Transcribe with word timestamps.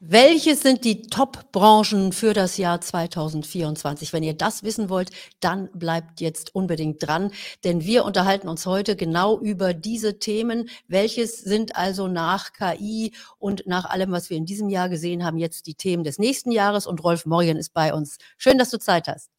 Welches 0.00 0.60
sind 0.60 0.84
die 0.84 1.02
Top-Branchen 1.02 2.12
für 2.12 2.32
das 2.32 2.56
Jahr 2.56 2.80
2024? 2.80 4.12
Wenn 4.12 4.22
ihr 4.22 4.34
das 4.34 4.62
wissen 4.62 4.90
wollt, 4.90 5.10
dann 5.40 5.68
bleibt 5.72 6.20
jetzt 6.20 6.54
unbedingt 6.54 7.04
dran, 7.04 7.32
denn 7.64 7.84
wir 7.84 8.04
unterhalten 8.04 8.46
uns 8.46 8.64
heute 8.64 8.94
genau 8.94 9.40
über 9.40 9.74
diese 9.74 10.20
Themen. 10.20 10.70
Welches 10.86 11.40
sind 11.40 11.74
also 11.74 12.06
nach 12.06 12.52
KI 12.52 13.12
und 13.38 13.66
nach 13.66 13.86
allem, 13.86 14.12
was 14.12 14.30
wir 14.30 14.36
in 14.36 14.46
diesem 14.46 14.68
Jahr 14.68 14.88
gesehen 14.88 15.24
haben, 15.24 15.36
jetzt 15.36 15.66
die 15.66 15.74
Themen 15.74 16.04
des 16.04 16.20
nächsten 16.20 16.52
Jahres? 16.52 16.86
Und 16.86 17.02
Rolf 17.02 17.26
Morgen 17.26 17.56
ist 17.56 17.74
bei 17.74 17.92
uns. 17.92 18.18
Schön, 18.36 18.56
dass 18.56 18.70
du 18.70 18.78
Zeit 18.78 19.08
hast. 19.08 19.30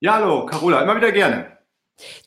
Ja, 0.00 0.14
hallo, 0.14 0.46
Carola, 0.46 0.82
immer 0.82 0.96
wieder 0.96 1.12
gerne. 1.12 1.57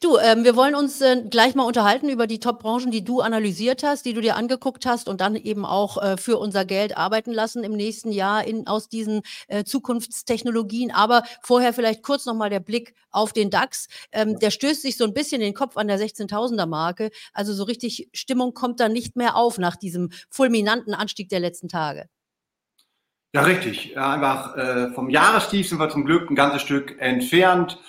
Du, 0.01 0.17
ähm, 0.17 0.43
wir 0.43 0.55
wollen 0.55 0.75
uns 0.75 0.99
äh, 0.99 1.23
gleich 1.29 1.55
mal 1.55 1.63
unterhalten 1.63 2.09
über 2.09 2.27
die 2.27 2.39
Top-Branchen, 2.39 2.91
die 2.91 3.03
du 3.03 3.21
analysiert 3.21 3.83
hast, 3.83 4.05
die 4.05 4.13
du 4.13 4.19
dir 4.19 4.35
angeguckt 4.35 4.85
hast 4.85 5.07
und 5.07 5.21
dann 5.21 5.35
eben 5.35 5.65
auch 5.65 6.01
äh, 6.01 6.17
für 6.17 6.37
unser 6.37 6.65
Geld 6.65 6.97
arbeiten 6.97 7.31
lassen 7.31 7.63
im 7.63 7.71
nächsten 7.71 8.11
Jahr 8.11 8.43
in, 8.43 8.67
aus 8.67 8.89
diesen 8.89 9.21
äh, 9.47 9.63
Zukunftstechnologien. 9.63 10.91
Aber 10.91 11.23
vorher 11.41 11.73
vielleicht 11.73 12.03
kurz 12.03 12.25
nochmal 12.25 12.49
der 12.49 12.59
Blick 12.59 12.93
auf 13.11 13.31
den 13.31 13.49
DAX. 13.49 13.87
Ähm, 14.11 14.39
der 14.39 14.51
stößt 14.51 14.81
sich 14.81 14.97
so 14.97 15.05
ein 15.05 15.13
bisschen 15.13 15.39
den 15.39 15.53
Kopf 15.53 15.77
an 15.77 15.87
der 15.87 15.99
16.000er 15.99 16.65
Marke. 16.65 17.09
Also 17.33 17.53
so 17.53 17.63
richtig 17.63 18.09
Stimmung 18.13 18.53
kommt 18.53 18.79
da 18.81 18.89
nicht 18.89 19.15
mehr 19.15 19.37
auf 19.37 19.57
nach 19.57 19.77
diesem 19.77 20.09
fulminanten 20.29 20.93
Anstieg 20.93 21.29
der 21.29 21.39
letzten 21.39 21.69
Tage. 21.69 22.09
Ja, 23.33 23.43
richtig. 23.43 23.93
Ja, 23.95 24.11
einfach 24.11 24.57
äh, 24.57 24.91
vom 24.91 25.09
Jahrestief 25.09 25.69
sind 25.69 25.79
wir 25.79 25.89
zum 25.89 26.03
Glück 26.03 26.29
ein 26.29 26.35
ganzes 26.35 26.61
Stück 26.61 26.99
entfernt 26.99 27.79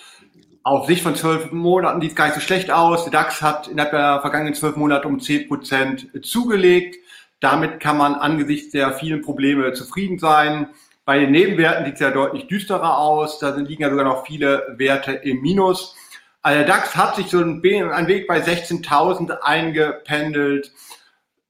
auf 0.65 0.87
Sicht 0.87 1.03
von 1.03 1.17
zwölf 1.17 1.51
Monaten 1.51 2.01
sieht 2.01 2.11
es 2.11 2.17
gar 2.17 2.27
nicht 2.27 2.35
so 2.35 2.41
schlecht 2.41 2.71
aus. 2.71 3.05
Der 3.05 3.13
DAX 3.13 3.43
hat 3.43 3.69
innerhalb 3.69 3.93
der 3.93 4.21
vergangenen 4.21 4.55
zwölf 4.55 4.77
Monate 4.77 5.09
um 5.09 5.21
zehn 5.21 5.49
Prozent 5.49 6.09
zugelegt. 6.23 6.97
Damit 7.41 7.81
kann 7.81 7.97
man 7.97 8.15
angesichts 8.15 8.71
der 8.71 8.93
vielen 8.93 9.23
Probleme 9.23 9.73
zufrieden 9.73 10.19
sein. 10.19 10.69
Bei 11.05 11.19
den 11.19 11.33
Nebenwerten 11.33 11.85
sieht 11.85 11.95
es 11.95 12.01
ja 12.01 12.13
deutlich 12.13 12.47
düsterer 12.47 12.99
aus. 12.99 13.41
Da 13.41 13.57
liegen 13.57 13.83
ja 13.83 13.91
sogar 13.91 14.05
noch 14.05 14.25
viele 14.27 14.75
Werte 14.79 15.13
im 15.13 15.41
Minus. 15.41 15.97
Also 16.43 16.59
der 16.59 16.69
DAX 16.69 16.97
hat 16.97 17.17
sich 17.17 17.27
so 17.27 17.41
ein, 17.41 17.63
ein 17.65 18.07
Weg 18.07 18.29
bei 18.29 18.41
16.000 18.41 19.41
eingependelt. 19.43 20.73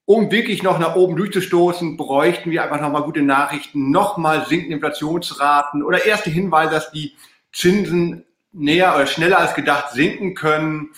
Um 0.04 0.30
wirklich 0.30 0.62
noch 0.62 0.78
nach 0.78 0.96
oben 0.96 1.16
durchzustoßen, 1.16 1.96
bräuchten 1.96 2.50
wir 2.50 2.62
einfach 2.62 2.80
nochmal 2.80 3.04
gute 3.04 3.22
Nachrichten, 3.22 3.90
nochmal 3.90 4.46
sinkende 4.46 4.74
Inflationsraten 4.74 5.82
oder 5.82 6.04
erste 6.04 6.30
Hinweise, 6.30 6.72
dass 6.72 6.90
die 6.90 7.14
Zinsen 7.52 8.24
näher 8.52 8.94
oder 8.94 9.06
schneller 9.06 9.38
als 9.38 9.54
gedacht 9.54 9.92
sinken 9.92 10.34
können. 10.34 10.90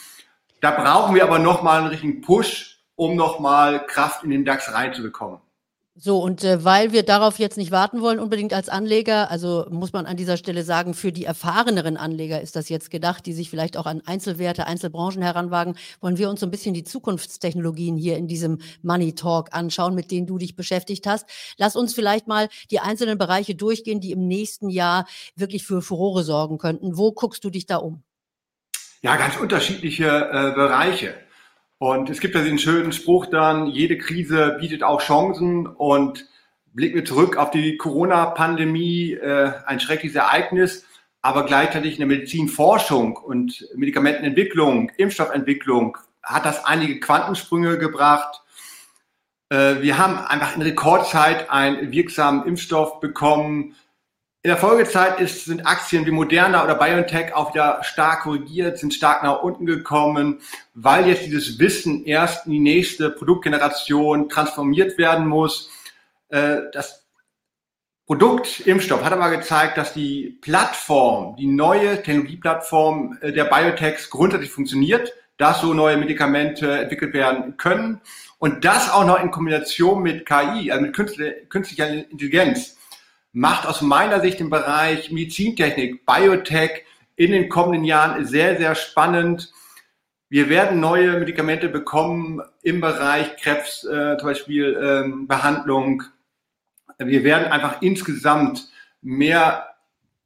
Da 0.60 0.70
brauchen 0.70 1.14
wir 1.14 1.24
aber 1.24 1.38
nochmal 1.38 1.80
einen 1.80 1.88
richtigen 1.88 2.20
Push, 2.20 2.78
um 2.96 3.16
nochmal 3.16 3.86
Kraft 3.86 4.24
in 4.24 4.30
den 4.30 4.44
DAX 4.44 4.72
reinzubekommen. 4.72 5.40
So, 5.96 6.18
und 6.18 6.42
äh, 6.42 6.64
weil 6.64 6.90
wir 6.90 7.04
darauf 7.04 7.38
jetzt 7.38 7.56
nicht 7.56 7.70
warten 7.70 8.00
wollen, 8.00 8.18
unbedingt 8.18 8.52
als 8.52 8.68
Anleger, 8.68 9.30
also 9.30 9.66
muss 9.70 9.92
man 9.92 10.06
an 10.06 10.16
dieser 10.16 10.36
Stelle 10.36 10.64
sagen, 10.64 10.92
für 10.92 11.12
die 11.12 11.24
erfahreneren 11.24 11.96
Anleger 11.96 12.40
ist 12.40 12.56
das 12.56 12.68
jetzt 12.68 12.90
gedacht, 12.90 13.24
die 13.26 13.32
sich 13.32 13.48
vielleicht 13.48 13.76
auch 13.76 13.86
an 13.86 14.02
Einzelwerte, 14.04 14.66
Einzelbranchen 14.66 15.22
heranwagen, 15.22 15.76
wollen 16.00 16.18
wir 16.18 16.30
uns 16.30 16.40
so 16.40 16.46
ein 16.46 16.50
bisschen 16.50 16.74
die 16.74 16.82
Zukunftstechnologien 16.82 17.96
hier 17.96 18.16
in 18.16 18.26
diesem 18.26 18.58
Money 18.82 19.14
Talk 19.14 19.50
anschauen, 19.52 19.94
mit 19.94 20.10
denen 20.10 20.26
du 20.26 20.36
dich 20.36 20.56
beschäftigt 20.56 21.06
hast. 21.06 21.26
Lass 21.58 21.76
uns 21.76 21.94
vielleicht 21.94 22.26
mal 22.26 22.48
die 22.72 22.80
einzelnen 22.80 23.16
Bereiche 23.16 23.54
durchgehen, 23.54 24.00
die 24.00 24.10
im 24.10 24.26
nächsten 24.26 24.70
Jahr 24.70 25.06
wirklich 25.36 25.64
für 25.64 25.80
Furore 25.80 26.24
sorgen 26.24 26.58
könnten. 26.58 26.96
Wo 26.98 27.12
guckst 27.12 27.44
du 27.44 27.50
dich 27.50 27.66
da 27.66 27.76
um? 27.76 28.02
Ja, 29.02 29.14
ganz 29.16 29.36
unterschiedliche 29.36 30.06
äh, 30.06 30.54
Bereiche. 30.56 31.14
Und 31.78 32.08
es 32.08 32.20
gibt 32.20 32.34
ja 32.34 32.42
den 32.42 32.58
schönen 32.58 32.92
Spruch 32.92 33.26
dann, 33.26 33.66
jede 33.66 33.98
Krise 33.98 34.56
bietet 34.60 34.82
auch 34.82 35.02
Chancen 35.02 35.66
und 35.66 36.26
blicken 36.72 36.96
wir 36.96 37.04
zurück 37.04 37.36
auf 37.36 37.50
die 37.50 37.76
Corona-Pandemie, 37.76 39.12
äh, 39.12 39.52
ein 39.66 39.80
schreckliches 39.80 40.16
Ereignis, 40.16 40.84
aber 41.22 41.46
gleichzeitig 41.46 41.94
in 41.94 42.00
der 42.00 42.08
Medizinforschung 42.08 43.16
und 43.16 43.66
Medikamentenentwicklung, 43.74 44.90
Impfstoffentwicklung 44.96 45.96
hat 46.22 46.44
das 46.44 46.64
einige 46.64 47.00
Quantensprünge 47.00 47.78
gebracht. 47.78 48.42
Äh, 49.48 49.80
wir 49.80 49.98
haben 49.98 50.18
einfach 50.18 50.56
in 50.56 50.62
Rekordzeit 50.62 51.50
einen 51.50 51.92
wirksamen 51.92 52.44
Impfstoff 52.44 53.00
bekommen. 53.00 53.76
In 54.44 54.50
der 54.50 54.58
Folgezeit 54.58 55.20
ist, 55.20 55.46
sind 55.46 55.66
Aktien 55.66 56.04
wie 56.04 56.10
Moderna 56.10 56.62
oder 56.62 56.74
BioNTech 56.74 57.34
auch 57.34 57.54
wieder 57.54 57.82
stark 57.82 58.24
korrigiert, 58.24 58.76
sind 58.76 58.92
stark 58.92 59.22
nach 59.22 59.40
unten 59.40 59.64
gekommen, 59.64 60.42
weil 60.74 61.08
jetzt 61.08 61.24
dieses 61.24 61.58
Wissen 61.58 62.04
erst 62.04 62.44
in 62.44 62.52
die 62.52 62.58
nächste 62.58 63.08
Produktgeneration 63.08 64.28
transformiert 64.28 64.98
werden 64.98 65.26
muss. 65.26 65.70
Äh, 66.28 66.58
das 66.74 67.06
Produkt 68.04 68.60
Impfstoff 68.60 69.02
hat 69.02 69.14
aber 69.14 69.30
gezeigt, 69.30 69.78
dass 69.78 69.94
die 69.94 70.38
Plattform, 70.42 71.36
die 71.36 71.46
neue 71.46 72.02
Technologieplattform 72.02 73.16
äh, 73.22 73.32
der 73.32 73.44
Biotechs 73.44 74.10
grundsätzlich 74.10 74.50
funktioniert, 74.50 75.10
dass 75.38 75.62
so 75.62 75.72
neue 75.72 75.96
Medikamente 75.96 76.70
entwickelt 76.80 77.14
werden 77.14 77.56
können 77.56 78.02
und 78.36 78.66
das 78.66 78.90
auch 78.90 79.06
noch 79.06 79.22
in 79.22 79.30
Kombination 79.30 80.02
mit 80.02 80.26
KI, 80.26 80.70
also 80.70 80.84
mit 80.84 80.92
künstlicher 81.48 81.88
Intelligenz 81.88 82.76
macht 83.34 83.66
aus 83.66 83.82
meiner 83.82 84.20
Sicht 84.20 84.40
im 84.40 84.48
Bereich 84.48 85.10
Medizintechnik, 85.10 86.06
Biotech 86.06 86.84
in 87.16 87.32
den 87.32 87.48
kommenden 87.48 87.84
Jahren 87.84 88.24
sehr, 88.24 88.56
sehr 88.56 88.74
spannend. 88.76 89.52
Wir 90.28 90.48
werden 90.48 90.80
neue 90.80 91.18
Medikamente 91.18 91.68
bekommen 91.68 92.40
im 92.62 92.80
Bereich 92.80 93.36
Krebs, 93.36 93.84
äh, 93.84 94.16
zum 94.18 94.28
Beispiel 94.28 94.78
ähm, 94.80 95.26
Behandlung. 95.26 96.04
Wir 96.98 97.24
werden 97.24 97.50
einfach 97.50 97.82
insgesamt 97.82 98.68
mehr 99.02 99.66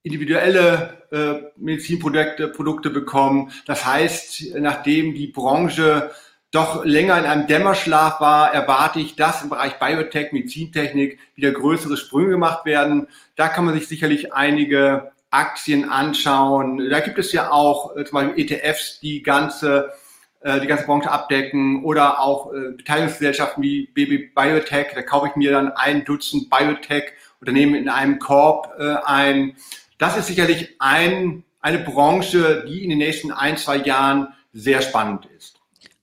individuelle 0.03 1.03
äh, 1.11 1.51
Medizinprodukte 1.57 2.49
Produkte 2.49 2.91
bekommen. 2.91 3.53
Das 3.67 3.87
heißt, 3.87 4.55
nachdem 4.57 5.15
die 5.15 5.29
Branche 5.29 6.11
doch 6.51 6.85
länger 6.85 7.19
in 7.19 7.27
einem 7.27 7.47
Dämmerschlaf 7.47 8.21
war, 8.21 8.55
erwarte 8.55 9.01
ich, 9.01 9.17
dass 9.17 9.43
im 9.43 9.51
Bereich 9.51 9.79
Biotech, 9.79 10.33
Medizintechnik 10.33 11.19
wieder 11.35 11.53
größere 11.53 11.97
Sprünge 11.97 12.31
gemacht 12.31 12.65
werden. 12.65 13.09
Da 13.37 13.49
kann 13.49 13.67
man 13.67 13.75
sich 13.75 13.87
sicherlich 13.87 14.33
einige 14.33 15.13
Aktien 15.31 15.91
anschauen. 15.91 16.89
Da 16.89 17.01
gibt 17.01 17.19
es 17.19 17.33
ja 17.33 17.51
auch 17.51 17.97
äh, 17.97 18.05
zum 18.05 18.15
Beispiel 18.15 18.45
ETFs, 18.45 18.99
die 19.01 19.23
ganze 19.23 19.93
äh, 20.41 20.61
die 20.61 20.67
ganze 20.67 20.87
Branche 20.87 21.11
abdecken 21.11 21.85
oder 21.85 22.21
auch 22.21 22.53
äh, 22.55 22.73
Beteiligungsgesellschaften 22.77 23.63
wie 23.63 23.89
BB 23.89 24.35
Biotech. 24.35 24.95
Da 24.95 25.03
kaufe 25.03 25.29
ich 25.29 25.37
mir 25.37 25.51
dann 25.51 25.73
ein 25.73 26.07
Dutzend 26.07 26.49
Biotech-Unternehmen 26.49 27.75
in 27.75 27.89
einem 27.91 28.19
Korb 28.19 28.73
ein. 29.05 29.57
Das 29.99 30.17
ist 30.17 30.29
sicherlich 30.29 30.77
ein, 30.79 31.45
eine 31.61 31.79
Branche, 31.79 32.65
die 32.67 32.85
in 32.85 32.91
den 32.91 32.99
nächsten 32.99 33.33
ein, 33.33 33.57
zwei 33.57 33.77
Jahren 33.77 34.29
sehr 34.53 34.81
spannend 34.81 35.27
ist. 35.37 35.58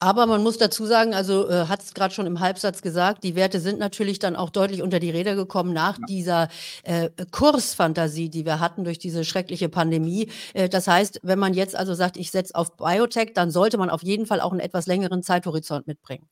Aber 0.05 0.27
man 0.27 0.43
muss 0.43 0.59
dazu 0.59 0.85
sagen, 0.85 1.15
also 1.15 1.49
äh, 1.49 1.65
hat 1.65 1.81
es 1.81 1.95
gerade 1.95 2.13
schon 2.13 2.27
im 2.27 2.39
Halbsatz 2.39 2.83
gesagt, 2.83 3.23
die 3.23 3.33
Werte 3.33 3.59
sind 3.59 3.79
natürlich 3.79 4.19
dann 4.19 4.35
auch 4.35 4.51
deutlich 4.51 4.83
unter 4.83 4.99
die 4.99 5.09
Räder 5.09 5.33
gekommen 5.33 5.73
nach 5.73 5.97
ja. 5.97 6.05
dieser 6.07 6.47
äh, 6.83 7.09
Kursfantasie, 7.31 8.29
die 8.29 8.45
wir 8.45 8.59
hatten 8.59 8.83
durch 8.83 8.99
diese 8.99 9.25
schreckliche 9.25 9.67
Pandemie. 9.67 10.29
Äh, 10.53 10.69
das 10.69 10.87
heißt, 10.87 11.21
wenn 11.23 11.39
man 11.39 11.55
jetzt 11.55 11.75
also 11.75 11.95
sagt, 11.95 12.17
ich 12.17 12.29
setze 12.29 12.53
auf 12.53 12.77
Biotech, 12.77 13.33
dann 13.33 13.49
sollte 13.49 13.79
man 13.79 13.89
auf 13.89 14.03
jeden 14.03 14.27
Fall 14.27 14.41
auch 14.41 14.51
einen 14.51 14.59
etwas 14.59 14.85
längeren 14.85 15.23
Zeithorizont 15.23 15.87
mitbringen. 15.87 16.27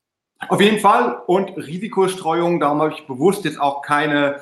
Auf 0.50 0.62
jeden 0.62 0.78
Fall 0.78 1.24
und 1.26 1.50
Risikostreuung, 1.58 2.60
darum 2.60 2.80
habe 2.80 2.94
ich 2.94 3.08
bewusst 3.08 3.44
jetzt 3.44 3.60
auch 3.60 3.82
keine 3.82 4.36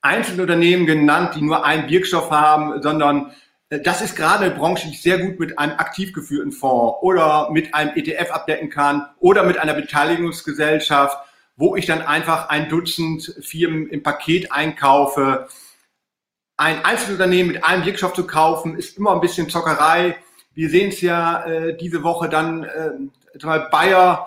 Einzelunternehmen 0.00 0.86
genannt, 0.86 1.34
die 1.34 1.42
nur 1.42 1.62
einen 1.62 1.90
Wirkstoff 1.90 2.30
haben, 2.30 2.80
sondern 2.80 3.32
das 3.70 4.00
ist 4.00 4.16
gerade 4.16 4.46
eine 4.46 4.54
Branche, 4.54 4.86
die 4.86 4.94
ich 4.94 5.02
sehr 5.02 5.18
gut 5.18 5.38
mit 5.38 5.58
einem 5.58 5.72
aktiv 5.72 6.14
geführten 6.14 6.52
Fonds 6.52 6.98
oder 7.02 7.50
mit 7.50 7.74
einem 7.74 7.94
ETF 7.96 8.30
abdecken 8.30 8.70
kann 8.70 9.06
oder 9.18 9.42
mit 9.42 9.58
einer 9.58 9.74
Beteiligungsgesellschaft, 9.74 11.16
wo 11.56 11.76
ich 11.76 11.84
dann 11.84 12.00
einfach 12.00 12.48
ein 12.48 12.70
Dutzend 12.70 13.34
Firmen 13.40 13.88
im 13.88 14.02
Paket 14.02 14.52
einkaufe. 14.52 15.48
Ein 16.56 16.82
Einzelunternehmen 16.84 17.52
mit 17.52 17.64
einem 17.64 17.84
Wirkstoff 17.84 18.14
zu 18.14 18.26
kaufen, 18.26 18.76
ist 18.76 18.96
immer 18.96 19.12
ein 19.12 19.20
bisschen 19.20 19.50
Zockerei. 19.50 20.16
Wir 20.54 20.70
sehen 20.70 20.88
es 20.88 21.02
ja 21.02 21.44
äh, 21.44 21.76
diese 21.76 22.02
Woche 22.02 22.28
dann, 22.28 22.64
äh, 22.64 22.90
Bayer 23.70 24.26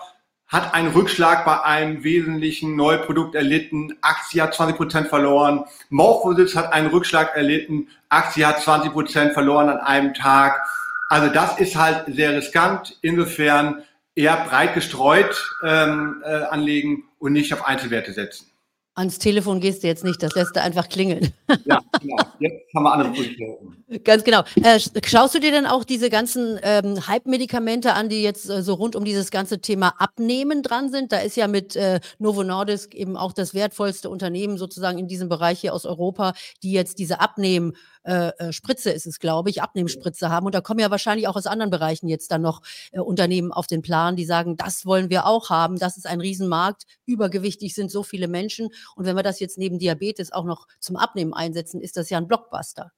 hat 0.52 0.74
einen 0.74 0.90
Rückschlag 0.90 1.46
bei 1.46 1.64
einem 1.64 2.04
wesentlichen 2.04 2.76
Neuprodukt 2.76 3.36
erlitten. 3.36 3.98
Aktie 4.02 4.42
hat 4.42 4.54
20 4.54 4.76
Prozent 4.76 5.08
verloren. 5.08 5.64
Morphosis 5.90 6.58
hat 6.58 6.74
einen 6.74 6.88
Rückschlag 6.88 7.36
erlitten. 7.38 7.88
Aktie 8.10 8.46
hat 8.46 8.62
20 8.62 8.92
Prozent 8.92 9.34
verloren 9.34 9.70
an 9.70 9.78
einem 9.80 10.14
Tag. 10.14 10.62
Also 11.08 11.34
das 11.34 11.58
ist 11.58 11.78
halt 11.78 12.04
sehr 12.14 12.36
riskant. 12.36 12.98
Insofern 13.02 13.84
eher 14.14 14.36
breit 14.46 14.74
gestreut 14.74 15.42
ähm, 15.64 16.22
äh, 16.26 16.44
anlegen 16.44 17.06
und 17.18 17.32
nicht 17.32 17.54
auf 17.54 17.66
Einzelwerte 17.66 18.12
setzen. 18.12 18.51
Ans 18.94 19.20
Telefon 19.20 19.62
gehst 19.62 19.84
du 19.84 19.88
jetzt 19.88 20.04
nicht, 20.04 20.22
das 20.22 20.36
lässt 20.36 20.56
du 20.56 20.62
einfach 20.62 20.90
klingeln. 20.90 21.34
Ja, 21.66 21.82
genau. 22.00 22.16
Jetzt 22.40 22.74
haben 22.74 22.84
wir 22.84 22.94
andere 22.94 23.10
Positionen. 23.10 23.84
Ganz 24.06 24.24
genau. 24.24 24.44
Äh, 24.64 24.80
schaust 25.06 25.36
du 25.36 25.40
dir 25.40 25.52
denn 25.52 25.66
auch 25.66 25.84
diese 25.84 26.10
ganzen 26.10 26.58
ähm, 26.64 27.08
Hype-Medikamente 27.08 27.94
an, 27.94 28.08
die 28.08 28.24
jetzt 28.24 28.50
äh, 28.50 28.64
so 28.64 28.76
rund 28.76 28.96
um 28.96 29.04
dieses 29.04 29.32
ganze 29.32 29.60
Thema 29.60 29.94
Abnehmen 29.98 30.64
dran 30.64 30.90
sind? 30.90 31.12
Da 31.12 31.20
ist 31.20 31.36
ja 31.36 31.48
mit 31.50 31.76
äh, 31.76 32.00
Novo 32.20 32.44
Nordisk 32.44 32.96
eben 32.96 33.18
auch 33.18 33.34
das 33.34 33.54
wertvollste 33.54 34.10
Unternehmen 34.10 34.58
sozusagen 34.58 34.98
in 34.98 35.10
diesem 35.10 35.28
Bereich 35.28 35.60
hier 35.60 35.74
aus 35.74 35.86
Europa, 35.86 36.34
die 36.64 36.72
jetzt 36.72 37.00
diese 37.00 37.20
Abnehmen 37.20 37.74
äh, 38.04 38.30
äh, 38.38 38.52
Spritze 38.52 38.90
ist 38.90 39.06
es, 39.06 39.20
glaube 39.20 39.50
ich, 39.50 39.62
Abnehmspritze 39.62 40.30
haben. 40.30 40.46
Und 40.46 40.56
da 40.56 40.62
kommen 40.62 40.80
ja 40.80 40.90
wahrscheinlich 40.90 41.28
auch 41.28 41.36
aus 41.36 41.46
anderen 41.46 41.70
Bereichen 41.70 42.08
jetzt 42.08 42.32
dann 42.32 42.42
noch 42.42 42.62
äh, 42.92 43.00
Unternehmen 43.00 43.52
auf 43.52 43.68
den 43.68 43.82
Plan, 43.82 44.16
die 44.16 44.26
sagen, 44.26 44.58
das 44.58 44.86
wollen 44.86 45.10
wir 45.10 45.26
auch 45.26 45.50
haben. 45.50 45.78
Das 45.78 45.98
ist 45.98 46.08
ein 46.08 46.22
Riesenmarkt. 46.22 46.84
Übergewichtig 47.06 47.76
sind 47.76 47.92
so 47.92 48.02
viele 48.04 48.28
Menschen. 48.28 48.70
Und 48.96 49.06
wenn 49.06 49.16
wir 49.16 49.24
das 49.24 49.40
jetzt 49.40 49.58
neben 49.58 49.80
Diabetes 49.80 50.32
auch 50.32 50.46
noch 50.46 50.68
zum 50.80 50.96
Abnehmen 50.96 51.34
einsetzen, 51.34 51.82
ist 51.82 51.98
das 51.98 52.10
ja 52.10 52.18
ein 52.18 52.28
Blockbuster. 52.28 52.92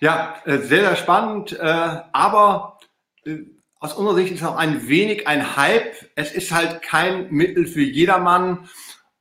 Ja, 0.00 0.36
äh, 0.44 0.58
sehr, 0.58 0.80
sehr 0.80 0.96
spannend. 0.96 1.52
Äh, 1.52 1.62
aber 1.62 2.78
aus 3.80 3.94
unserer 3.94 4.16
Sicht 4.16 4.32
ist 4.32 4.44
auch 4.44 4.56
ein 4.56 4.88
wenig 4.88 5.26
ein 5.28 5.56
Hype. 5.56 5.94
Es 6.14 6.32
ist 6.32 6.52
halt 6.52 6.82
kein 6.82 7.30
Mittel 7.30 7.66
für 7.66 7.82
jedermann. 7.82 8.68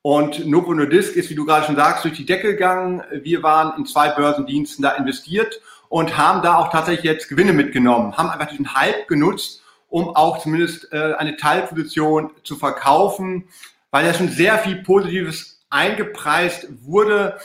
Und 0.01 0.47
Novo 0.47 0.73
Nordisk 0.73 1.15
ist, 1.15 1.29
wie 1.29 1.35
du 1.35 1.45
gerade 1.45 1.65
schon 1.65 1.75
sagst, 1.75 2.05
durch 2.05 2.15
die 2.15 2.25
Decke 2.25 2.53
gegangen. 2.53 3.03
Wir 3.11 3.43
waren 3.43 3.77
in 3.77 3.85
zwei 3.85 4.09
Börsendiensten 4.09 4.81
da 4.81 4.91
investiert 4.91 5.61
und 5.89 6.17
haben 6.17 6.41
da 6.41 6.55
auch 6.55 6.71
tatsächlich 6.71 7.03
jetzt 7.03 7.29
Gewinne 7.29 7.53
mitgenommen, 7.53 8.15
haben 8.15 8.29
einfach 8.29 8.47
diesen 8.47 8.73
Hype 8.73 9.07
genutzt, 9.07 9.63
um 9.89 10.15
auch 10.15 10.39
zumindest 10.39 10.91
äh, 10.91 11.13
eine 11.17 11.37
Teilposition 11.37 12.31
zu 12.43 12.55
verkaufen, 12.55 13.47
weil 13.91 14.05
ja 14.05 14.13
schon 14.13 14.29
sehr 14.29 14.57
viel 14.59 14.83
Positives 14.83 15.56
eingepreist 15.69 16.67
wurde. 16.83 17.39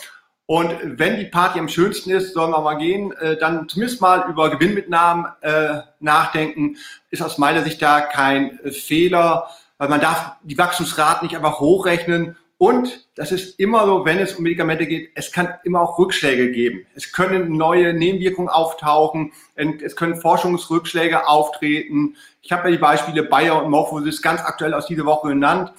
Und 0.46 0.98
wenn 0.98 1.18
die 1.18 1.26
Party 1.26 1.58
am 1.58 1.68
schönsten 1.68 2.10
ist, 2.10 2.34
sollen 2.34 2.50
wir 2.50 2.60
mal 2.60 2.74
gehen, 2.74 3.12
äh, 3.12 3.36
dann 3.36 3.68
zumindest 3.68 4.00
mal 4.00 4.28
über 4.28 4.50
Gewinnmitnahmen 4.50 5.26
äh, 5.40 5.80
nachdenken. 6.00 6.76
Ist 7.10 7.22
aus 7.22 7.38
meiner 7.38 7.62
Sicht 7.62 7.80
da 7.80 8.00
kein 8.00 8.58
äh, 8.60 8.70
Fehler, 8.70 9.48
weil 9.78 9.88
man 9.88 10.00
darf 10.00 10.32
die 10.42 10.58
Wachstumsraten 10.58 11.26
nicht 11.26 11.36
einfach 11.36 11.60
hochrechnen 11.60 12.36
und 12.62 13.08
das 13.16 13.32
ist 13.32 13.58
immer 13.58 13.86
so, 13.86 14.04
wenn 14.04 14.20
es 14.20 14.34
um 14.34 14.44
Medikamente 14.44 14.86
geht, 14.86 15.10
es 15.16 15.32
kann 15.32 15.48
immer 15.64 15.80
auch 15.80 15.98
Rückschläge 15.98 16.52
geben. 16.52 16.86
Es 16.94 17.10
können 17.10 17.56
neue 17.56 17.92
Nebenwirkungen 17.92 18.48
auftauchen, 18.48 19.32
es 19.56 19.96
können 19.96 20.14
Forschungsrückschläge 20.14 21.26
auftreten. 21.26 22.14
Ich 22.40 22.52
habe 22.52 22.68
ja 22.68 22.76
die 22.76 22.80
Beispiele 22.80 23.24
Bayer 23.24 23.60
und 23.60 23.68
Morphosis 23.68 24.22
ganz 24.22 24.42
aktuell 24.42 24.74
aus 24.74 24.86
dieser 24.86 25.06
Woche 25.06 25.30
genannt. 25.30 25.72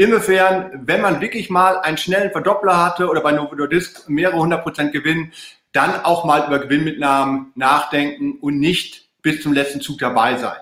Insofern, 0.00 0.80
wenn 0.86 1.02
man 1.02 1.20
wirklich 1.20 1.50
mal 1.50 1.78
einen 1.80 1.98
schnellen 1.98 2.30
Verdoppler 2.30 2.82
hatte 2.82 3.10
oder 3.10 3.20
bei 3.20 3.32
Novo 3.32 3.54
Nordisk 3.54 4.08
mehrere 4.08 4.38
hundert 4.38 4.62
Prozent 4.62 4.92
Gewinn, 4.92 5.30
dann 5.72 6.06
auch 6.06 6.24
mal 6.24 6.46
über 6.46 6.58
Gewinnmitnahmen 6.58 7.52
nachdenken 7.54 8.38
und 8.40 8.58
nicht 8.58 9.10
bis 9.20 9.42
zum 9.42 9.52
letzten 9.52 9.82
Zug 9.82 9.98
dabei 9.98 10.38
sein. 10.38 10.56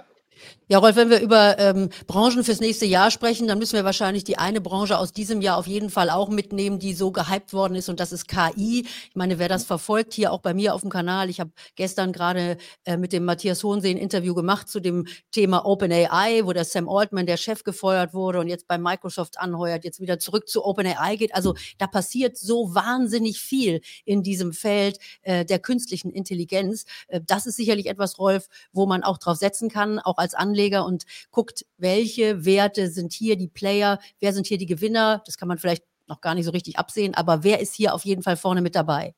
Ja, 0.71 0.81
Rolf, 0.81 0.97
wenn 0.97 1.09
wir 1.09 1.21
über 1.23 1.59
ähm, 1.59 1.89
Branchen 2.07 2.45
fürs 2.45 2.61
nächste 2.61 2.85
Jahr 2.85 3.11
sprechen, 3.11 3.49
dann 3.49 3.59
müssen 3.59 3.73
wir 3.73 3.85
wahrscheinlich 3.85 4.25
die 4.25 4.37
eine 4.37 4.61
Branche 4.61 4.99
aus 4.99 5.15
diesem 5.15 5.41
Jahr 5.41 5.57
auf 5.57 5.67
jeden 5.67 5.89
Fall 5.89 6.11
auch 6.11 6.29
mitnehmen, 6.29 6.79
die 6.79 6.93
so 6.93 7.11
gehypt 7.11 7.55
worden 7.55 7.75
ist 7.75 7.89
und 7.89 8.01
das 8.01 8.13
ist 8.13 8.29
KI. 8.29 8.87
Ich 9.09 9.17
meine, 9.17 9.39
wer 9.39 9.49
das 9.49 9.65
verfolgt, 9.65 10.13
hier 10.13 10.31
auch 10.31 10.41
bei 10.41 10.53
mir 10.53 10.75
auf 10.75 10.83
dem 10.83 10.91
Kanal, 10.91 11.31
ich 11.31 11.41
habe 11.41 11.53
gestern 11.75 12.13
gerade 12.13 12.59
äh, 12.85 12.99
mit 12.99 13.15
dem 13.15 13.25
Matthias 13.25 13.65
Hohensee 13.65 13.93
ein 13.93 13.97
Interview 13.97 14.35
gemacht 14.35 14.69
zu 14.69 14.79
dem 14.79 15.07
Thema 15.31 15.65
OpenAI, 15.65 16.43
wo 16.45 16.53
der 16.53 16.67
Sam 16.67 16.87
Altman, 16.87 17.25
der 17.25 17.39
Chef, 17.39 17.65
gefeuert 17.65 18.13
wurde 18.13 18.39
und 18.39 18.49
jetzt 18.49 18.69
bei 18.69 18.77
Microsoft 18.77 19.41
anheuert, 19.41 19.85
jetzt 19.85 20.01
wieder 20.01 20.19
zurück 20.19 20.49
zu 20.51 20.67
OpenAI 20.67 21.17
geht. 21.17 21.35
Also 21.35 21.55
da 21.79 21.87
passiert 21.87 22.37
so 22.37 22.75
wahnsinnig 22.75 23.41
viel 23.41 23.81
in 24.05 24.23
diesem 24.23 24.53
Feld 24.53 24.99
äh, 25.23 25.47
der 25.47 25.61
künstlichen 25.61 26.11
Intelligenz. 26.11 26.85
Äh, 27.07 27.23
das 27.27 27.47
ist 27.47 27.57
sicherlich 27.57 27.87
etwas, 27.87 28.19
Rolf, 28.19 28.49
wo 28.75 28.85
man 28.85 29.03
auch 29.03 29.17
drauf 29.17 29.39
setzen 29.39 29.71
kann, 29.71 29.99
auch 29.99 30.19
als 30.19 30.35
Anleger 30.35 30.58
Anleger 30.59 30.85
und 30.85 31.05
guckt, 31.31 31.65
welche 31.77 32.45
Werte 32.45 32.89
sind 32.89 33.13
hier 33.13 33.37
die 33.37 33.49
Player, 33.49 34.01
wer 34.21 34.33
sind 34.33 34.47
hier 34.47 34.59
die 34.59 34.67
Gewinner. 34.67 35.23
Das 35.25 35.39
kann 35.39 35.49
man 35.49 35.59
vielleicht 35.59 35.85
noch 36.09 36.21
gar 36.21 36.35
nicht 36.35 36.47
so 36.47 36.51
richtig 36.51 36.79
absehen, 36.79 37.15
aber 37.15 37.45
wer 37.45 37.61
ist 37.61 37.75
hier 37.75 37.95
auf 37.95 38.05
jeden 38.05 38.23
Fall 38.23 38.37
vorne 38.37 38.63
mit 38.63 38.75
dabei? 38.75 39.15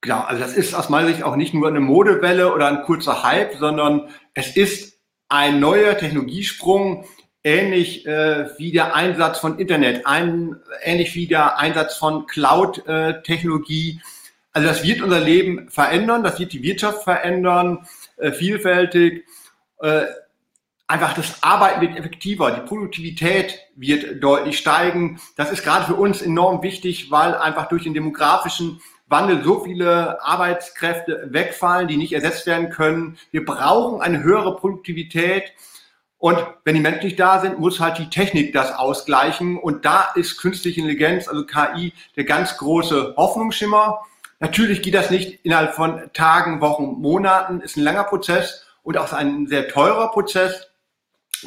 Genau, 0.00 0.20
also 0.20 0.42
das 0.42 0.54
ist 0.54 0.74
aus 0.74 0.88
meiner 0.88 1.08
Sicht 1.08 1.22
auch 1.22 1.36
nicht 1.36 1.54
nur 1.54 1.68
eine 1.68 1.80
Modewelle 1.80 2.52
oder 2.52 2.68
ein 2.68 2.82
kurzer 2.82 3.22
Hype, 3.22 3.56
sondern 3.56 4.08
es 4.34 4.56
ist 4.56 5.00
ein 5.28 5.60
neuer 5.60 5.96
Technologiesprung, 5.96 7.06
ähnlich 7.42 8.06
äh, 8.06 8.48
wie 8.58 8.70
der 8.70 8.94
Einsatz 8.94 9.38
von 9.38 9.58
Internet, 9.58 10.06
ein, 10.06 10.56
ähnlich 10.82 11.14
wie 11.14 11.26
der 11.26 11.58
Einsatz 11.58 11.96
von 11.96 12.26
Cloud-Technologie. 12.26 14.00
also 14.52 14.68
das 14.68 14.84
wird 14.84 15.02
unser 15.02 15.20
Leben 15.20 15.68
verändern, 15.70 16.22
das 16.22 16.38
wird 16.38 16.52
die 16.52 16.62
Wirtschaft 16.62 17.02
verändern, 17.02 17.86
äh, 18.16 18.30
vielfältig 18.30 19.24
äh, 19.80 20.04
einfach 20.86 21.14
das 21.14 21.42
Arbeiten 21.42 21.80
wird 21.80 21.96
effektiver, 21.96 22.50
die 22.50 22.66
Produktivität 22.66 23.58
wird 23.76 24.22
deutlich 24.22 24.58
steigen. 24.58 25.20
Das 25.36 25.50
ist 25.50 25.64
gerade 25.64 25.86
für 25.86 25.94
uns 25.94 26.22
enorm 26.22 26.62
wichtig, 26.62 27.10
weil 27.10 27.34
einfach 27.34 27.68
durch 27.68 27.84
den 27.84 27.94
demografischen 27.94 28.80
Wandel 29.06 29.44
so 29.44 29.64
viele 29.64 30.22
Arbeitskräfte 30.22 31.28
wegfallen, 31.30 31.88
die 31.88 31.96
nicht 31.96 32.12
ersetzt 32.12 32.46
werden 32.46 32.70
können. 32.70 33.18
Wir 33.30 33.44
brauchen 33.44 34.00
eine 34.00 34.22
höhere 34.22 34.56
Produktivität. 34.56 35.52
Und 36.18 36.38
wenn 36.64 36.74
die 36.74 36.80
Menschen 36.80 37.04
nicht 37.04 37.20
da 37.20 37.40
sind, 37.40 37.58
muss 37.58 37.80
halt 37.80 37.98
die 37.98 38.08
Technik 38.08 38.54
das 38.54 38.72
ausgleichen. 38.72 39.58
Und 39.58 39.84
da 39.84 40.12
ist 40.14 40.38
künstliche 40.38 40.80
Intelligenz, 40.80 41.28
also 41.28 41.44
KI, 41.44 41.92
der 42.16 42.24
ganz 42.24 42.56
große 42.56 43.14
Hoffnungsschimmer. 43.16 44.00
Natürlich 44.40 44.80
geht 44.80 44.94
das 44.94 45.10
nicht 45.10 45.44
innerhalb 45.44 45.74
von 45.74 46.10
Tagen, 46.14 46.60
Wochen, 46.60 47.00
Monaten, 47.00 47.60
ist 47.60 47.76
ein 47.76 47.84
langer 47.84 48.04
Prozess 48.04 48.63
und 48.84 48.96
auch 48.96 49.12
ein 49.12 49.48
sehr 49.48 49.66
teurer 49.66 50.12
Prozess. 50.12 50.68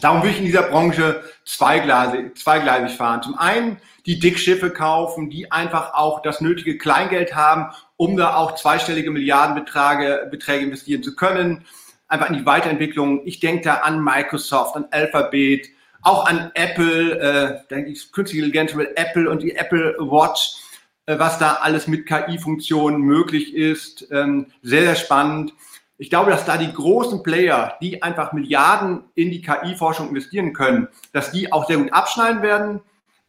Darum 0.01 0.21
würde 0.21 0.31
ich 0.31 0.39
in 0.39 0.45
dieser 0.45 0.63
Branche 0.63 1.23
zweigleisig, 1.45 2.37
zweigleisig 2.37 2.97
fahren. 2.97 3.23
Zum 3.23 3.37
einen 3.37 3.77
die 4.05 4.19
Dickschiffe 4.19 4.69
kaufen, 4.69 5.29
die 5.29 5.51
einfach 5.51 5.93
auch 5.93 6.21
das 6.21 6.41
nötige 6.41 6.77
Kleingeld 6.77 7.35
haben, 7.35 7.73
um 7.95 8.17
da 8.17 8.35
auch 8.35 8.55
zweistellige 8.55 9.11
Milliardenbeträge 9.11 10.27
Beträge 10.29 10.65
investieren 10.65 11.03
zu 11.03 11.15
können. 11.15 11.65
Einfach 12.07 12.29
in 12.29 12.37
die 12.37 12.45
Weiterentwicklung. 12.45 13.25
Ich 13.25 13.39
denke 13.39 13.63
da 13.63 13.75
an 13.75 14.03
Microsoft, 14.03 14.75
an 14.75 14.85
Alphabet, 14.91 15.69
auch 16.01 16.25
an 16.25 16.51
Apple, 16.53 17.19
äh, 17.19 17.67
denke 17.69 17.91
ich, 17.91 18.11
künstliche 18.11 18.45
Intelligenz 18.45 18.73
mit 18.75 18.97
Apple 18.97 19.29
und 19.29 19.41
die 19.41 19.55
Apple 19.55 19.95
Watch, 19.99 20.57
äh, 21.05 21.17
was 21.19 21.39
da 21.39 21.55
alles 21.55 21.87
mit 21.87 22.05
KI-Funktionen 22.05 23.01
möglich 23.01 23.53
ist. 23.53 24.07
Ähm, 24.11 24.47
sehr, 24.61 24.83
sehr 24.83 24.95
spannend. 24.95 25.53
Ich 25.97 26.09
glaube, 26.09 26.29
dass 26.29 26.45
da 26.45 26.57
die 26.57 26.71
großen 26.71 27.23
Player, 27.23 27.77
die 27.81 28.03
einfach 28.03 28.33
Milliarden 28.33 29.03
in 29.15 29.31
die 29.31 29.41
KI-Forschung 29.41 30.09
investieren 30.09 30.53
können, 30.53 30.87
dass 31.11 31.31
die 31.31 31.51
auch 31.51 31.67
sehr 31.67 31.77
gut 31.77 31.91
abschneiden 31.91 32.43
werden, 32.43 32.81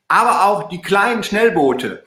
aber 0.06 0.44
auch 0.44 0.68
die 0.68 0.82
kleinen 0.82 1.22
Schnellboote. 1.22 2.04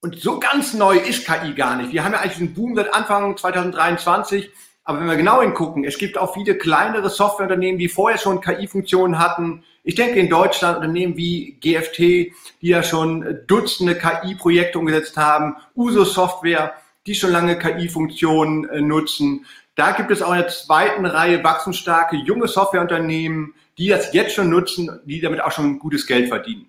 Und 0.00 0.20
so 0.20 0.38
ganz 0.38 0.74
neu 0.74 0.96
ist 0.96 1.26
KI 1.26 1.54
gar 1.54 1.76
nicht. 1.76 1.92
Wir 1.92 2.04
haben 2.04 2.12
ja 2.12 2.20
eigentlich 2.20 2.38
einen 2.38 2.54
Boom 2.54 2.76
seit 2.76 2.94
Anfang 2.94 3.36
2023. 3.36 4.50
Aber 4.84 5.00
wenn 5.00 5.06
wir 5.06 5.16
genau 5.16 5.42
hingucken, 5.42 5.84
es 5.84 5.98
gibt 5.98 6.16
auch 6.16 6.32
viele 6.32 6.56
kleinere 6.56 7.10
Softwareunternehmen, 7.10 7.78
die 7.78 7.88
vorher 7.88 8.18
schon 8.18 8.40
KI-Funktionen 8.40 9.18
hatten. 9.18 9.62
Ich 9.84 9.96
denke 9.96 10.18
in 10.18 10.30
Deutschland 10.30 10.78
Unternehmen 10.78 11.16
wie 11.16 11.58
GFT, 11.60 11.98
die 11.98 12.32
ja 12.68 12.82
schon 12.82 13.40
Dutzende 13.46 13.96
KI-Projekte 13.96 14.78
umgesetzt 14.78 15.18
haben, 15.18 15.56
Uso 15.76 16.04
Software, 16.04 16.72
die 17.06 17.14
schon 17.14 17.32
lange 17.32 17.58
KI-Funktionen 17.58 18.68
äh, 18.68 18.80
nutzen. 18.80 19.44
Da 19.78 19.92
gibt 19.92 20.10
es 20.10 20.22
auch 20.22 20.32
in 20.32 20.38
der 20.38 20.48
zweiten 20.48 21.06
Reihe 21.06 21.44
wachstumsstarke 21.44 22.16
junge 22.16 22.48
Softwareunternehmen, 22.48 23.54
die 23.78 23.86
das 23.86 24.12
jetzt 24.12 24.34
schon 24.34 24.50
nutzen, 24.50 24.90
die 25.04 25.20
damit 25.20 25.40
auch 25.40 25.52
schon 25.52 25.78
gutes 25.78 26.04
Geld 26.04 26.26
verdienen. 26.26 26.66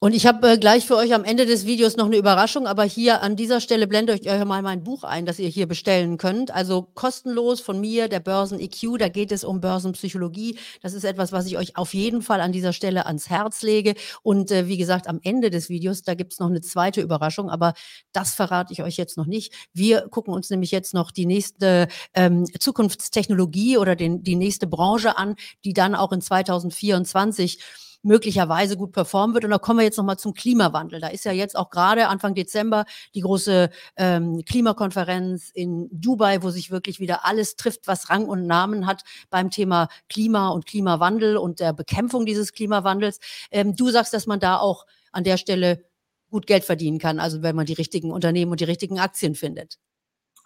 Und 0.00 0.14
ich 0.14 0.26
habe 0.26 0.52
äh, 0.52 0.58
gleich 0.58 0.86
für 0.86 0.94
euch 0.94 1.12
am 1.12 1.24
Ende 1.24 1.44
des 1.44 1.66
Videos 1.66 1.96
noch 1.96 2.06
eine 2.06 2.18
Überraschung, 2.18 2.68
aber 2.68 2.84
hier 2.84 3.20
an 3.20 3.34
dieser 3.34 3.60
Stelle 3.60 3.88
blende 3.88 4.14
ich 4.14 4.30
euch 4.30 4.44
mal 4.44 4.62
mein 4.62 4.84
Buch 4.84 5.02
ein, 5.02 5.26
das 5.26 5.40
ihr 5.40 5.48
hier 5.48 5.66
bestellen 5.66 6.18
könnt. 6.18 6.52
Also 6.52 6.82
kostenlos 6.94 7.60
von 7.60 7.80
mir, 7.80 8.06
der 8.06 8.20
Börsen 8.20 8.60
EQ, 8.60 8.96
da 9.00 9.08
geht 9.08 9.32
es 9.32 9.42
um 9.42 9.60
Börsenpsychologie. 9.60 10.56
Das 10.82 10.92
ist 10.92 11.02
etwas, 11.02 11.32
was 11.32 11.46
ich 11.46 11.58
euch 11.58 11.76
auf 11.76 11.94
jeden 11.94 12.22
Fall 12.22 12.40
an 12.40 12.52
dieser 12.52 12.72
Stelle 12.72 13.06
ans 13.06 13.28
Herz 13.28 13.62
lege. 13.62 13.94
Und 14.22 14.52
äh, 14.52 14.68
wie 14.68 14.76
gesagt, 14.76 15.08
am 15.08 15.18
Ende 15.24 15.50
des 15.50 15.68
Videos, 15.68 16.02
da 16.02 16.14
gibt 16.14 16.32
es 16.32 16.38
noch 16.38 16.48
eine 16.48 16.60
zweite 16.60 17.00
Überraschung, 17.00 17.50
aber 17.50 17.74
das 18.12 18.34
verrate 18.34 18.72
ich 18.72 18.84
euch 18.84 18.98
jetzt 18.98 19.16
noch 19.16 19.26
nicht. 19.26 19.52
Wir 19.72 20.02
gucken 20.02 20.32
uns 20.32 20.48
nämlich 20.48 20.70
jetzt 20.70 20.94
noch 20.94 21.10
die 21.10 21.26
nächste 21.26 21.88
ähm, 22.14 22.46
Zukunftstechnologie 22.60 23.78
oder 23.78 23.96
den, 23.96 24.22
die 24.22 24.36
nächste 24.36 24.68
Branche 24.68 25.18
an, 25.18 25.34
die 25.64 25.72
dann 25.72 25.96
auch 25.96 26.12
in 26.12 26.20
2024 26.20 27.58
möglicherweise 28.02 28.76
gut 28.76 28.92
performen 28.92 29.34
wird. 29.34 29.44
Und 29.44 29.50
da 29.50 29.58
kommen 29.58 29.80
wir 29.80 29.84
jetzt 29.84 29.98
nochmal 29.98 30.18
zum 30.18 30.34
Klimawandel. 30.34 31.00
Da 31.00 31.08
ist 31.08 31.24
ja 31.24 31.32
jetzt 31.32 31.56
auch 31.56 31.70
gerade 31.70 32.08
Anfang 32.08 32.34
Dezember 32.34 32.84
die 33.14 33.20
große 33.20 33.70
ähm, 33.96 34.44
Klimakonferenz 34.44 35.50
in 35.52 35.88
Dubai, 35.90 36.42
wo 36.42 36.50
sich 36.50 36.70
wirklich 36.70 37.00
wieder 37.00 37.24
alles 37.24 37.56
trifft, 37.56 37.86
was 37.86 38.10
Rang 38.10 38.26
und 38.26 38.46
Namen 38.46 38.86
hat 38.86 39.02
beim 39.30 39.50
Thema 39.50 39.88
Klima 40.08 40.48
und 40.48 40.66
Klimawandel 40.66 41.36
und 41.36 41.60
der 41.60 41.72
Bekämpfung 41.72 42.26
dieses 42.26 42.52
Klimawandels. 42.52 43.18
Ähm, 43.50 43.74
du 43.74 43.90
sagst, 43.90 44.14
dass 44.14 44.26
man 44.26 44.40
da 44.40 44.58
auch 44.58 44.86
an 45.12 45.24
der 45.24 45.36
Stelle 45.36 45.84
gut 46.30 46.46
Geld 46.46 46.64
verdienen 46.64 46.98
kann, 46.98 47.20
also 47.20 47.42
wenn 47.42 47.56
man 47.56 47.66
die 47.66 47.72
richtigen 47.72 48.12
Unternehmen 48.12 48.52
und 48.52 48.60
die 48.60 48.64
richtigen 48.64 48.98
Aktien 48.98 49.34
findet. 49.34 49.78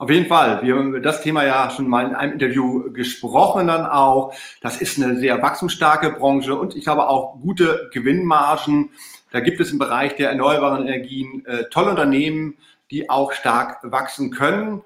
Auf 0.02 0.10
jeden 0.10 0.26
Fall. 0.26 0.64
Wir 0.64 0.74
haben 0.74 0.88
über 0.88 0.98
das 0.98 1.22
Thema 1.22 1.44
ja 1.44 1.70
schon 1.70 1.86
mal 1.86 2.04
in 2.08 2.16
einem 2.16 2.32
Interview 2.32 2.92
gesprochen 2.92 3.68
dann 3.68 3.86
auch. 3.86 4.34
Das 4.60 4.80
ist 4.80 5.00
eine 5.00 5.16
sehr 5.16 5.40
wachstumsstarke 5.40 6.10
Branche 6.10 6.56
und 6.56 6.74
ich 6.74 6.82
glaube 6.82 7.08
auch 7.08 7.40
gute 7.40 7.88
Gewinnmargen. 7.92 8.90
Da 9.30 9.38
gibt 9.38 9.60
es 9.60 9.70
im 9.70 9.78
Bereich 9.78 10.16
der 10.16 10.30
erneuerbaren 10.30 10.88
Energien 10.88 11.46
äh, 11.46 11.66
tolle 11.70 11.90
Unternehmen, 11.90 12.58
die 12.90 13.10
auch 13.10 13.30
stark 13.32 13.78
wachsen 13.92 14.32
können. 14.32 14.82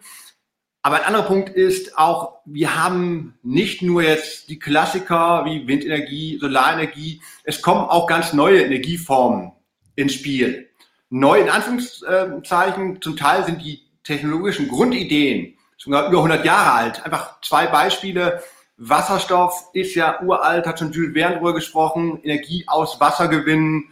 Aber 0.82 0.96
ein 0.96 1.04
anderer 1.04 1.24
Punkt 1.24 1.48
ist 1.48 1.96
auch, 1.96 2.40
wir 2.44 2.76
haben 2.76 3.38
nicht 3.42 3.80
nur 3.80 4.02
jetzt 4.02 4.50
die 4.50 4.58
Klassiker 4.58 5.46
wie 5.46 5.66
Windenergie, 5.66 6.36
Solarenergie, 6.38 7.22
es 7.42 7.62
kommen 7.62 7.88
auch 7.88 8.06
ganz 8.06 8.34
neue 8.34 8.60
Energieformen 8.60 9.52
ins 9.94 10.12
Spiel. 10.12 10.68
Neu 11.08 11.40
in 11.40 11.48
Anführungszeichen, 11.48 13.00
zum 13.00 13.16
Teil 13.16 13.46
sind 13.46 13.62
die 13.62 13.85
technologischen 14.06 14.68
Grundideen 14.68 15.56
sogar 15.76 16.08
über 16.08 16.18
100 16.18 16.44
Jahre 16.44 16.72
alt. 16.72 17.04
Einfach 17.04 17.40
zwei 17.42 17.66
Beispiele. 17.66 18.42
Wasserstoff 18.78 19.70
ist 19.72 19.94
ja 19.94 20.20
uralt, 20.22 20.66
hat 20.66 20.78
schon 20.78 20.92
Jules 20.92 21.12
Verne 21.14 21.36
drüber 21.36 21.54
gesprochen. 21.54 22.20
Energie 22.22 22.64
aus 22.66 23.00
Wasser 23.00 23.28
gewinnen 23.28 23.90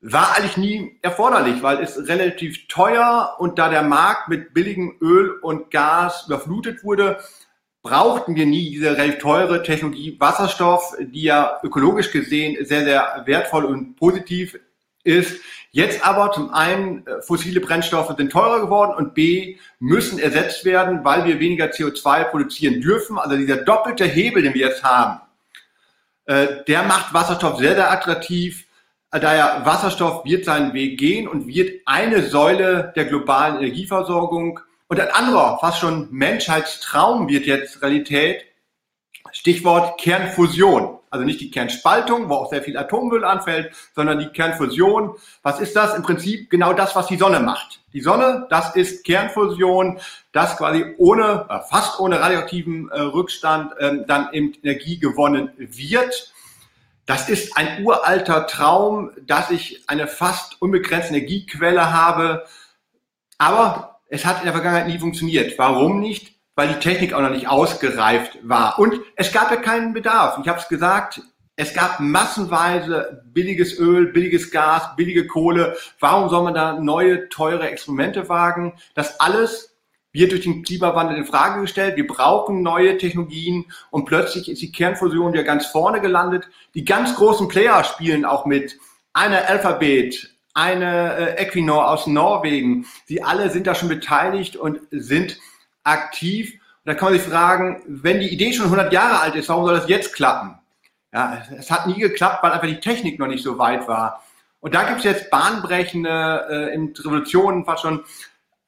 war 0.00 0.36
eigentlich 0.36 0.56
nie 0.56 0.98
erforderlich, 1.00 1.62
weil 1.62 1.78
es 1.78 2.08
relativ 2.08 2.66
teuer 2.66 3.36
und 3.38 3.58
da 3.58 3.68
der 3.68 3.84
Markt 3.84 4.28
mit 4.28 4.52
billigem 4.52 4.96
Öl 5.00 5.30
und 5.42 5.70
Gas 5.70 6.24
überflutet 6.26 6.82
wurde, 6.82 7.20
brauchten 7.82 8.34
wir 8.34 8.46
nie 8.46 8.70
diese 8.70 8.96
relativ 8.96 9.20
teure 9.20 9.62
Technologie 9.62 10.16
Wasserstoff, 10.18 10.96
die 11.00 11.22
ja 11.22 11.60
ökologisch 11.62 12.10
gesehen 12.10 12.64
sehr, 12.64 12.84
sehr 12.84 13.22
wertvoll 13.26 13.64
und 13.64 13.94
positiv 13.94 14.58
ist. 15.04 15.40
Jetzt 15.70 16.06
aber 16.06 16.32
zum 16.32 16.52
einen, 16.52 17.06
äh, 17.06 17.22
fossile 17.22 17.60
Brennstoffe 17.60 18.14
sind 18.16 18.30
teurer 18.30 18.60
geworden 18.60 18.94
und 18.94 19.14
B, 19.14 19.56
müssen 19.78 20.18
ersetzt 20.18 20.64
werden, 20.64 21.02
weil 21.02 21.24
wir 21.24 21.40
weniger 21.40 21.66
CO2 21.66 22.24
produzieren 22.24 22.80
dürfen. 22.80 23.18
Also 23.18 23.36
dieser 23.36 23.56
doppelte 23.56 24.04
Hebel, 24.04 24.42
den 24.42 24.54
wir 24.54 24.68
jetzt 24.68 24.84
haben, 24.84 25.20
äh, 26.26 26.64
der 26.68 26.82
macht 26.82 27.14
Wasserstoff 27.14 27.58
sehr, 27.58 27.74
sehr 27.74 27.90
attraktiv. 27.90 28.66
Äh, 29.10 29.20
daher 29.20 29.62
Wasserstoff 29.64 30.24
wird 30.24 30.44
seinen 30.44 30.74
Weg 30.74 30.98
gehen 30.98 31.26
und 31.26 31.46
wird 31.46 31.80
eine 31.86 32.22
Säule 32.22 32.92
der 32.94 33.06
globalen 33.06 33.56
Energieversorgung. 33.56 34.60
Und 34.88 35.00
ein 35.00 35.08
anderer, 35.08 35.58
fast 35.58 35.80
schon 35.80 36.08
Menschheitstraum 36.10 37.28
wird 37.28 37.46
jetzt 37.46 37.80
Realität. 37.82 38.44
Stichwort 39.32 39.98
Kernfusion. 40.00 40.98
Also 41.10 41.26
nicht 41.26 41.40
die 41.40 41.50
Kernspaltung, 41.50 42.30
wo 42.30 42.34
auch 42.34 42.50
sehr 42.50 42.62
viel 42.62 42.76
Atommüll 42.78 43.24
anfällt, 43.24 43.74
sondern 43.94 44.18
die 44.18 44.28
Kernfusion. 44.28 45.14
Was 45.42 45.60
ist 45.60 45.76
das? 45.76 45.94
Im 45.94 46.02
Prinzip 46.02 46.48
genau 46.48 46.72
das, 46.72 46.96
was 46.96 47.06
die 47.06 47.18
Sonne 47.18 47.40
macht. 47.40 47.80
Die 47.92 48.00
Sonne, 48.00 48.46
das 48.48 48.74
ist 48.76 49.04
Kernfusion, 49.04 50.00
das 50.32 50.56
quasi 50.56 50.86
ohne, 50.96 51.46
äh, 51.50 51.58
fast 51.68 52.00
ohne 52.00 52.18
radioaktiven 52.18 52.88
äh, 52.88 53.00
Rückstand 53.00 53.76
äh, 53.78 54.06
dann 54.06 54.32
eben 54.32 54.54
Energie 54.62 54.98
gewonnen 54.98 55.50
wird. 55.58 56.32
Das 57.04 57.28
ist 57.28 57.56
ein 57.58 57.84
uralter 57.84 58.46
Traum, 58.46 59.10
dass 59.26 59.50
ich 59.50 59.82
eine 59.88 60.06
fast 60.06 60.62
unbegrenzte 60.62 61.14
Energiequelle 61.14 61.92
habe. 61.92 62.46
Aber 63.36 64.00
es 64.08 64.24
hat 64.24 64.38
in 64.38 64.44
der 64.44 64.54
Vergangenheit 64.54 64.86
nie 64.86 64.98
funktioniert. 64.98 65.58
Warum 65.58 66.00
nicht? 66.00 66.32
Weil 66.54 66.68
die 66.68 66.80
Technik 66.80 67.14
auch 67.14 67.20
noch 67.20 67.30
nicht 67.30 67.48
ausgereift 67.48 68.38
war. 68.42 68.78
Und 68.78 69.00
es 69.16 69.32
gab 69.32 69.50
ja 69.50 69.56
keinen 69.56 69.92
Bedarf. 69.92 70.38
Ich 70.42 70.48
habe 70.48 70.58
es 70.58 70.68
gesagt, 70.68 71.20
es 71.56 71.74
gab 71.74 72.00
massenweise 72.00 73.22
billiges 73.32 73.78
Öl, 73.78 74.12
billiges 74.12 74.50
Gas, 74.50 74.96
billige 74.96 75.26
Kohle. 75.26 75.76
Warum 76.00 76.28
soll 76.28 76.44
man 76.44 76.54
da 76.54 76.80
neue, 76.80 77.28
teure 77.28 77.68
Experimente 77.68 78.28
wagen? 78.28 78.74
Das 78.94 79.20
alles 79.20 79.76
wird 80.12 80.32
durch 80.32 80.42
den 80.42 80.62
Klimawandel 80.62 81.16
in 81.16 81.24
Frage 81.24 81.62
gestellt. 81.62 81.96
Wir 81.96 82.06
brauchen 82.06 82.62
neue 82.62 82.98
Technologien 82.98 83.66
und 83.90 84.04
plötzlich 84.04 84.50
ist 84.50 84.62
die 84.62 84.72
Kernfusion 84.72 85.34
ja 85.34 85.42
ganz 85.42 85.66
vorne 85.66 86.00
gelandet. 86.00 86.48
Die 86.74 86.84
ganz 86.84 87.14
großen 87.16 87.48
Player 87.48 87.82
spielen 87.84 88.24
auch 88.24 88.44
mit. 88.44 88.78
Eine 89.14 89.46
Alphabet, 89.46 90.34
eine 90.54 91.16
äh, 91.16 91.42
Equinor 91.42 91.90
aus 91.90 92.06
Norwegen. 92.06 92.86
Sie 93.06 93.22
alle 93.22 93.50
sind 93.50 93.66
da 93.66 93.74
schon 93.74 93.88
beteiligt 93.88 94.56
und 94.56 94.80
sind 94.90 95.38
aktiv. 95.84 96.52
Und 96.52 96.60
da 96.84 96.94
kann 96.94 97.12
man 97.12 97.18
sich 97.18 97.28
fragen, 97.28 97.82
wenn 97.86 98.20
die 98.20 98.28
Idee 98.28 98.52
schon 98.52 98.66
100 98.66 98.92
Jahre 98.92 99.20
alt 99.20 99.34
ist, 99.34 99.48
warum 99.48 99.64
soll 99.64 99.76
das 99.76 99.88
jetzt 99.88 100.14
klappen? 100.14 100.58
Ja, 101.12 101.42
es 101.58 101.70
hat 101.70 101.86
nie 101.86 101.98
geklappt, 101.98 102.42
weil 102.42 102.52
einfach 102.52 102.66
die 102.66 102.80
Technik 102.80 103.18
noch 103.18 103.26
nicht 103.26 103.44
so 103.44 103.58
weit 103.58 103.86
war. 103.86 104.22
Und 104.60 104.74
da 104.74 104.84
gibt 104.84 104.98
es 104.98 105.04
jetzt 105.04 105.30
bahnbrechende 105.30 106.46
äh, 106.48 106.74
in 106.74 106.94
Revolutionen 106.96 107.64
fast 107.64 107.82
schon. 107.82 108.04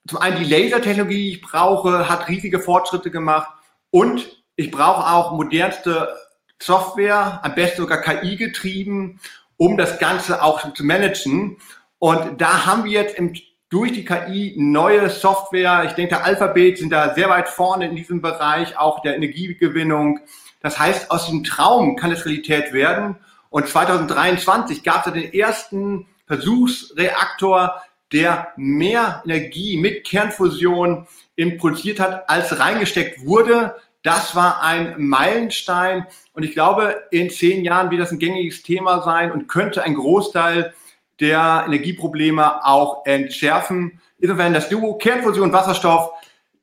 Zum 0.06 0.18
einen 0.18 0.38
die 0.38 0.44
Lasertechnologie, 0.44 1.14
die 1.14 1.30
ich 1.30 1.40
brauche, 1.40 2.08
hat 2.08 2.28
riesige 2.28 2.60
Fortschritte 2.60 3.10
gemacht. 3.10 3.48
Und 3.90 4.42
ich 4.56 4.70
brauche 4.70 5.10
auch 5.10 5.32
modernste 5.32 6.14
Software, 6.60 7.40
am 7.42 7.54
besten 7.54 7.82
sogar 7.82 8.02
KI 8.02 8.36
getrieben, 8.36 9.20
um 9.56 9.76
das 9.76 9.98
Ganze 9.98 10.42
auch 10.42 10.72
zu 10.74 10.84
managen. 10.84 11.56
Und 11.98 12.40
da 12.40 12.66
haben 12.66 12.84
wir 12.84 12.92
jetzt 12.92 13.16
im 13.16 13.34
durch 13.74 13.90
die 13.90 14.04
KI 14.04 14.54
neue 14.56 15.10
Software. 15.10 15.82
Ich 15.86 15.94
denke, 15.94 16.22
Alphabet 16.22 16.78
sind 16.78 16.90
da 16.90 17.12
sehr 17.12 17.28
weit 17.28 17.48
vorne 17.48 17.88
in 17.88 17.96
diesem 17.96 18.22
Bereich, 18.22 18.78
auch 18.78 19.02
der 19.02 19.16
Energiegewinnung. 19.16 20.20
Das 20.60 20.78
heißt, 20.78 21.10
aus 21.10 21.26
dem 21.26 21.42
Traum 21.42 21.96
kann 21.96 22.12
es 22.12 22.24
Realität 22.24 22.72
werden. 22.72 23.16
Und 23.50 23.66
2023 23.66 24.84
gab 24.84 25.04
es 25.04 25.12
den 25.12 25.34
ersten 25.34 26.06
Versuchsreaktor, 26.28 27.82
der 28.12 28.52
mehr 28.54 29.24
Energie 29.24 29.76
mit 29.76 30.04
Kernfusion 30.04 31.08
produziert 31.58 31.98
hat, 31.98 32.30
als 32.30 32.56
reingesteckt 32.56 33.26
wurde. 33.26 33.74
Das 34.04 34.36
war 34.36 34.62
ein 34.62 34.94
Meilenstein. 34.98 36.06
Und 36.32 36.44
ich 36.44 36.52
glaube, 36.52 37.02
in 37.10 37.28
zehn 37.28 37.64
Jahren 37.64 37.90
wird 37.90 38.02
das 38.02 38.12
ein 38.12 38.20
gängiges 38.20 38.62
Thema 38.62 39.02
sein 39.02 39.32
und 39.32 39.48
könnte 39.48 39.82
ein 39.82 39.96
Großteil 39.96 40.72
der 41.20 41.64
Energieprobleme 41.66 42.64
auch 42.64 43.04
entschärfen. 43.06 44.00
Insofern 44.18 44.54
das 44.54 44.68
Duo 44.68 44.96
Kernfusion 44.98 45.52
Wasserstoff, 45.52 46.10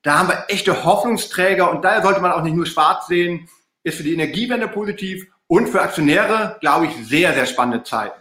da 0.01 0.19
haben 0.19 0.29
wir 0.29 0.45
echte 0.47 0.83
Hoffnungsträger 0.83 1.69
und 1.71 1.83
daher 1.83 2.01
sollte 2.01 2.21
man 2.21 2.31
auch 2.31 2.41
nicht 2.41 2.55
nur 2.55 2.65
schwarz 2.65 3.07
sehen, 3.07 3.49
ist 3.83 3.97
für 3.97 4.03
die 4.03 4.13
Energiewende 4.13 4.67
positiv 4.67 5.27
und 5.47 5.67
für 5.67 5.81
Aktionäre, 5.81 6.57
glaube 6.61 6.85
ich, 6.87 7.07
sehr, 7.07 7.33
sehr 7.33 7.45
spannende 7.45 7.83
Zeiten. 7.83 8.20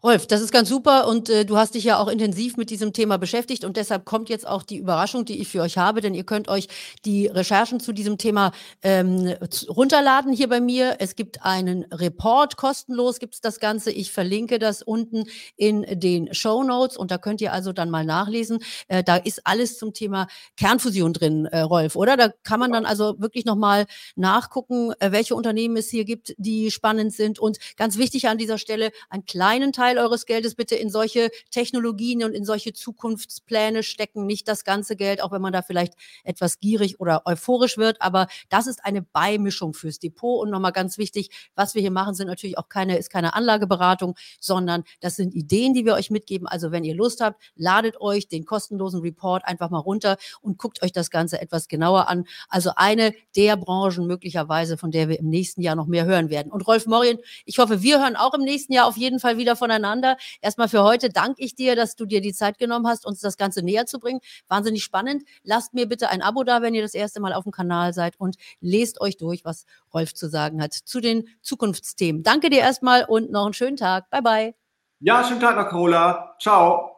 Rolf, 0.00 0.28
das 0.28 0.42
ist 0.42 0.52
ganz 0.52 0.68
super 0.68 1.08
und 1.08 1.28
äh, 1.28 1.44
du 1.44 1.56
hast 1.56 1.74
dich 1.74 1.82
ja 1.82 1.98
auch 1.98 2.06
intensiv 2.06 2.56
mit 2.56 2.70
diesem 2.70 2.92
Thema 2.92 3.18
beschäftigt 3.18 3.64
und 3.64 3.76
deshalb 3.76 4.04
kommt 4.04 4.28
jetzt 4.28 4.46
auch 4.46 4.62
die 4.62 4.76
Überraschung, 4.76 5.24
die 5.24 5.40
ich 5.40 5.48
für 5.48 5.60
euch 5.60 5.76
habe, 5.76 6.00
denn 6.00 6.14
ihr 6.14 6.22
könnt 6.22 6.46
euch 6.46 6.68
die 7.04 7.26
Recherchen 7.26 7.80
zu 7.80 7.92
diesem 7.92 8.16
Thema 8.16 8.52
ähm, 8.82 9.34
runterladen 9.68 10.32
hier 10.32 10.48
bei 10.48 10.60
mir. 10.60 10.98
Es 11.00 11.16
gibt 11.16 11.44
einen 11.44 11.82
Report, 11.92 12.56
kostenlos 12.56 13.18
gibt 13.18 13.34
es 13.34 13.40
das 13.40 13.58
Ganze. 13.58 13.90
Ich 13.90 14.12
verlinke 14.12 14.60
das 14.60 14.82
unten 14.82 15.24
in 15.56 15.84
den 15.98 16.32
Show 16.32 16.62
Notes 16.62 16.96
und 16.96 17.10
da 17.10 17.18
könnt 17.18 17.40
ihr 17.40 17.52
also 17.52 17.72
dann 17.72 17.90
mal 17.90 18.04
nachlesen. 18.04 18.60
Äh, 18.86 19.02
da 19.02 19.16
ist 19.16 19.48
alles 19.48 19.78
zum 19.78 19.94
Thema 19.94 20.28
Kernfusion 20.56 21.12
drin, 21.12 21.46
äh, 21.46 21.58
Rolf, 21.58 21.96
oder? 21.96 22.16
Da 22.16 22.28
kann 22.44 22.60
man 22.60 22.70
dann 22.70 22.86
also 22.86 23.16
wirklich 23.18 23.44
nochmal 23.44 23.86
nachgucken, 24.14 24.92
äh, 25.00 25.10
welche 25.10 25.34
Unternehmen 25.34 25.76
es 25.76 25.90
hier 25.90 26.04
gibt, 26.04 26.36
die 26.38 26.70
spannend 26.70 27.12
sind 27.12 27.40
und 27.40 27.58
ganz 27.76 27.98
wichtig 27.98 28.28
an 28.28 28.38
dieser 28.38 28.58
Stelle, 28.58 28.92
einen 29.10 29.24
kleinen 29.24 29.72
Teil 29.72 29.87
Teil 29.88 29.98
eures 29.98 30.26
Geldes 30.26 30.54
bitte 30.54 30.74
in 30.74 30.90
solche 30.90 31.30
Technologien 31.50 32.22
und 32.22 32.34
in 32.34 32.44
solche 32.44 32.74
Zukunftspläne 32.74 33.82
stecken, 33.82 34.26
nicht 34.26 34.46
das 34.48 34.64
ganze 34.64 34.96
Geld, 34.96 35.22
auch 35.22 35.32
wenn 35.32 35.40
man 35.40 35.52
da 35.52 35.62
vielleicht 35.62 35.94
etwas 36.24 36.60
gierig 36.60 37.00
oder 37.00 37.22
euphorisch 37.24 37.78
wird. 37.78 38.02
Aber 38.02 38.26
das 38.50 38.66
ist 38.66 38.84
eine 38.84 39.00
Beimischung 39.00 39.72
fürs 39.72 39.98
Depot. 39.98 40.42
Und 40.42 40.50
nochmal 40.50 40.72
ganz 40.72 40.98
wichtig, 40.98 41.30
was 41.54 41.74
wir 41.74 41.80
hier 41.80 41.90
machen, 41.90 42.14
sind 42.14 42.26
natürlich 42.26 42.58
auch 42.58 42.68
keine, 42.68 42.98
ist 42.98 43.08
keine 43.08 43.32
Anlageberatung, 43.32 44.14
sondern 44.40 44.84
das 45.00 45.16
sind 45.16 45.34
Ideen, 45.34 45.72
die 45.72 45.86
wir 45.86 45.94
euch 45.94 46.10
mitgeben. 46.10 46.46
Also 46.46 46.70
wenn 46.70 46.84
ihr 46.84 46.94
Lust 46.94 47.22
habt, 47.22 47.40
ladet 47.56 47.98
euch 47.98 48.28
den 48.28 48.44
kostenlosen 48.44 49.00
Report 49.00 49.46
einfach 49.46 49.70
mal 49.70 49.78
runter 49.78 50.18
und 50.42 50.58
guckt 50.58 50.82
euch 50.82 50.92
das 50.92 51.10
Ganze 51.10 51.40
etwas 51.40 51.68
genauer 51.68 52.08
an. 52.08 52.26
Also 52.50 52.72
eine 52.76 53.14
der 53.36 53.56
Branchen 53.56 54.06
möglicherweise, 54.06 54.76
von 54.76 54.90
der 54.90 55.08
wir 55.08 55.18
im 55.18 55.30
nächsten 55.30 55.62
Jahr 55.62 55.76
noch 55.76 55.86
mehr 55.86 56.04
hören 56.04 56.28
werden. 56.28 56.52
Und 56.52 56.66
Rolf 56.66 56.84
Morien, 56.84 57.18
ich 57.46 57.58
hoffe, 57.58 57.80
wir 57.82 58.00
hören 58.00 58.16
auch 58.16 58.34
im 58.34 58.42
nächsten 58.42 58.74
Jahr 58.74 58.86
auf 58.86 58.98
jeden 58.98 59.18
Fall 59.18 59.38
wieder 59.38 59.56
voneinander 59.56 59.77
miteinander. 59.78 60.16
Erstmal 60.40 60.68
für 60.68 60.82
heute 60.82 61.08
danke 61.08 61.42
ich 61.42 61.54
dir, 61.54 61.76
dass 61.76 61.96
du 61.96 62.04
dir 62.04 62.20
die 62.20 62.32
Zeit 62.32 62.58
genommen 62.58 62.86
hast, 62.86 63.06
uns 63.06 63.20
das 63.20 63.36
Ganze 63.36 63.62
näher 63.62 63.86
zu 63.86 63.98
bringen. 63.98 64.20
Wahnsinnig 64.48 64.84
spannend. 64.84 65.24
Lasst 65.42 65.74
mir 65.74 65.86
bitte 65.86 66.08
ein 66.10 66.22
Abo 66.22 66.44
da, 66.44 66.62
wenn 66.62 66.74
ihr 66.74 66.82
das 66.82 66.94
erste 66.94 67.20
Mal 67.20 67.32
auf 67.32 67.44
dem 67.44 67.52
Kanal 67.52 67.92
seid 67.94 68.18
und 68.18 68.36
lest 68.60 69.00
euch 69.00 69.16
durch, 69.16 69.44
was 69.44 69.64
Rolf 69.94 70.14
zu 70.14 70.28
sagen 70.28 70.62
hat 70.62 70.72
zu 70.72 71.00
den 71.00 71.28
Zukunftsthemen. 71.42 72.22
Danke 72.22 72.50
dir 72.50 72.60
erstmal 72.60 73.04
und 73.04 73.30
noch 73.30 73.44
einen 73.44 73.54
schönen 73.54 73.76
Tag. 73.76 74.10
Bye, 74.10 74.22
bye. 74.22 74.54
Ja, 75.00 75.24
schönen 75.24 75.40
Tag 75.40 75.56
noch, 75.56 75.68
Carola. 75.68 76.36
Ciao. 76.40 76.97